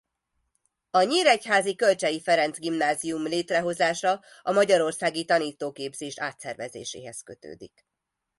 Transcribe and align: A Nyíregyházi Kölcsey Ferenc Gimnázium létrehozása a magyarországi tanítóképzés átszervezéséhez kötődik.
A 0.91 1.01
Nyíregyházi 1.03 1.75
Kölcsey 1.75 2.21
Ferenc 2.21 2.59
Gimnázium 2.59 3.23
létrehozása 3.23 4.21
a 4.41 4.51
magyarországi 4.51 5.25
tanítóképzés 5.25 6.19
átszervezéséhez 6.19 7.21
kötődik. 7.23 7.85